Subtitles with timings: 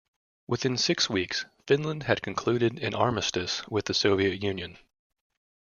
[0.47, 4.79] Within six weeks, Finland had concluded an armistice with the Soviet Union.